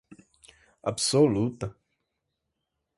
[0.91, 1.67] absoluta